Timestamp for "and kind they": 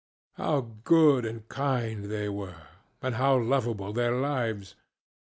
1.27-2.27